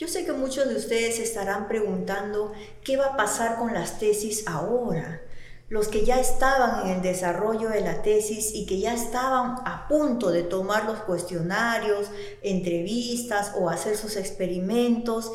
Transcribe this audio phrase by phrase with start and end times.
[0.00, 4.44] Yo sé que muchos de ustedes estarán preguntando qué va a pasar con las tesis
[4.46, 5.20] ahora.
[5.68, 9.88] Los que ya estaban en el desarrollo de la tesis y que ya estaban a
[9.88, 12.10] punto de tomar los cuestionarios,
[12.40, 15.32] entrevistas o hacer sus experimentos,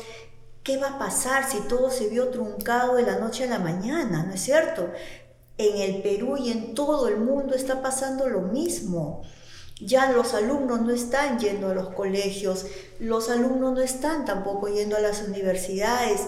[0.64, 4.24] ¿qué va a pasar si todo se vio truncado de la noche a la mañana?
[4.24, 4.90] ¿No es cierto?
[5.58, 9.22] En el Perú y en todo el mundo está pasando lo mismo.
[9.80, 12.66] Ya los alumnos no están yendo a los colegios,
[12.98, 16.22] los alumnos no están tampoco yendo a las universidades,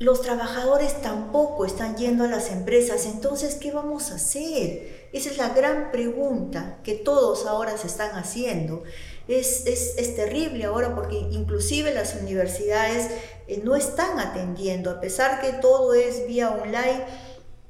[0.00, 3.06] los trabajadores tampoco están yendo a las empresas.
[3.06, 5.08] Entonces, ¿qué vamos a hacer?
[5.12, 8.82] Esa es la gran pregunta que todos ahora se están haciendo.
[9.26, 13.08] Es, es, terrible ahora porque inclusive las universidades
[13.46, 17.04] eh, no están atendiendo, a pesar que todo es vía online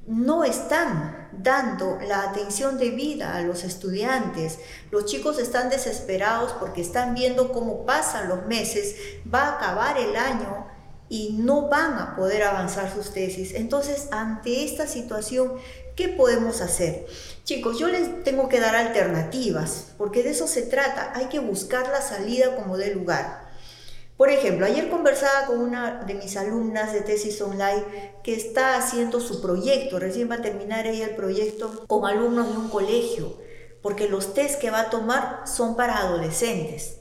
[0.09, 4.59] no están dando la atención debida a los estudiantes.
[4.91, 8.97] Los chicos están desesperados porque están viendo cómo pasan los meses,
[9.33, 10.67] va a acabar el año
[11.11, 13.55] y no van a poder avanzar sus tesis.
[13.55, 15.55] Entonces, ante esta situación,
[15.95, 17.07] ¿qué podemos hacer?
[17.45, 21.13] Chicos, yo les tengo que dar alternativas, porque de eso se trata.
[21.15, 23.48] Hay que buscar la salida como de lugar.
[24.19, 27.85] Por ejemplo, ayer conversaba con una de mis alumnas de tesis online
[28.25, 32.59] que está haciendo su proyecto, recién va a terminar ella el proyecto con alumnos de
[32.59, 33.39] un colegio,
[33.81, 36.97] porque los test que va a tomar son para adolescentes.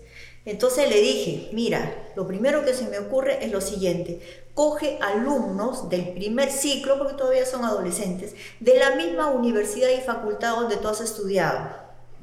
[0.46, 5.90] Entonces le dije, mira, lo primero que se me ocurre es lo siguiente, coge alumnos
[5.90, 10.88] del primer ciclo, porque todavía son adolescentes, de la misma universidad y facultad donde tú
[10.88, 11.68] has estudiado,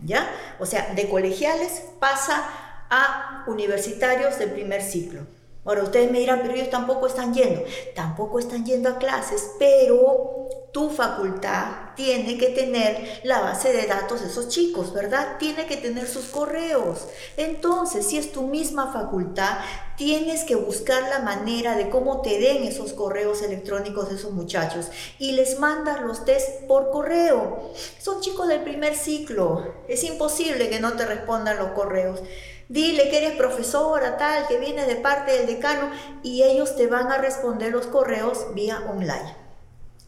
[0.04, 0.30] ¿ya?
[0.60, 2.48] O sea, de colegiales pasa
[2.90, 5.22] a universitarios del primer ciclo.
[5.64, 7.64] Ahora ustedes me dirán, pero ellos tampoco están yendo.
[7.94, 14.20] Tampoco están yendo a clases, pero tu facultad tiene que tener la base de datos
[14.20, 15.36] de esos chicos, ¿verdad?
[15.38, 17.06] Tiene que tener sus correos.
[17.36, 19.58] Entonces, si es tu misma facultad,
[19.96, 24.88] tienes que buscar la manera de cómo te den esos correos electrónicos de esos muchachos
[25.20, 27.70] y les mandas los test por correo.
[28.00, 29.74] Son chicos del primer ciclo.
[29.86, 32.20] Es imposible que no te respondan los correos.
[32.68, 35.90] Dile que eres profesora, tal, que vienes de parte del decano
[36.22, 39.36] y ellos te van a responder los correos vía online.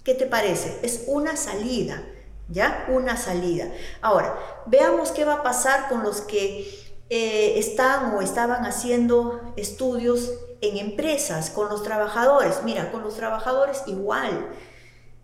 [0.04, 0.78] ¿Qué te parece?
[0.82, 2.02] Es una salida,
[2.48, 2.86] ¿ya?
[2.88, 3.66] Una salida.
[4.00, 10.32] Ahora, veamos qué va a pasar con los que eh, están o estaban haciendo estudios
[10.60, 12.60] en empresas, con los trabajadores.
[12.64, 14.48] Mira, con los trabajadores igual.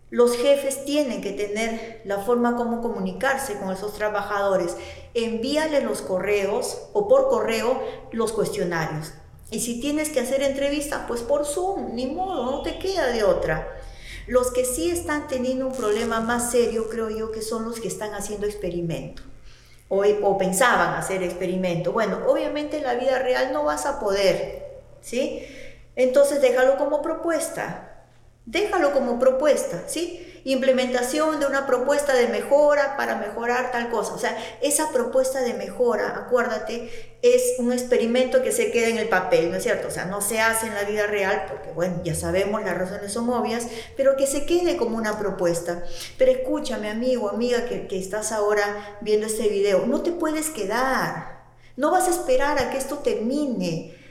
[0.09, 4.77] Los jefes tienen que tener la forma como comunicarse con esos trabajadores.
[5.13, 7.81] Envíale los correos o por correo
[8.11, 9.13] los cuestionarios.
[9.51, 13.23] Y si tienes que hacer entrevista, pues por Zoom, ni modo, no te queda de
[13.23, 13.67] otra.
[14.25, 17.87] Los que sí están teniendo un problema más serio, creo yo, que son los que
[17.87, 19.21] están haciendo experimento
[19.89, 21.91] o, o pensaban hacer experimento.
[21.91, 25.45] Bueno, obviamente en la vida real no vas a poder, ¿sí?
[25.95, 27.92] Entonces déjalo como propuesta.
[28.45, 30.41] Déjalo como propuesta, ¿sí?
[30.43, 34.13] Implementación de una propuesta de mejora para mejorar tal cosa.
[34.13, 39.07] O sea, esa propuesta de mejora, acuérdate, es un experimento que se queda en el
[39.07, 39.87] papel, ¿no es cierto?
[39.87, 43.13] O sea, no se hace en la vida real porque, bueno, ya sabemos, las razones
[43.13, 45.81] son obvias, pero que se quede como una propuesta.
[46.17, 51.43] Pero escúchame, amigo, amiga, que, que estás ahora viendo este video, no te puedes quedar.
[51.77, 54.02] No vas a esperar a que esto termine.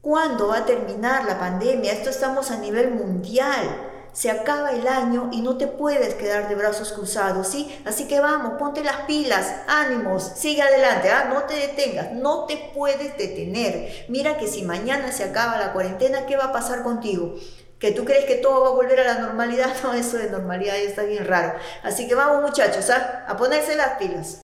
[0.00, 1.92] ¿Cuándo va a terminar la pandemia?
[1.92, 3.88] Esto estamos a nivel mundial.
[4.14, 7.82] Se acaba el año y no te puedes quedar de brazos cruzados, ¿sí?
[7.84, 11.26] Así que vamos, ponte las pilas, ánimos, sigue adelante, ¿ah?
[11.28, 14.06] no te detengas, no te puedes detener.
[14.08, 17.34] Mira que si mañana se acaba la cuarentena, ¿qué va a pasar contigo?
[17.78, 20.76] que tú crees que todo va a volver a la normalidad, no, eso de normalidad
[20.76, 21.58] está bien raro.
[21.82, 23.24] Así que vamos muchachos, ¿ah?
[23.26, 24.38] a ponerse las pilas.